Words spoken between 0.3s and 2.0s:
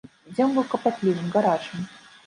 Дзень быў капатлівым, гарачым.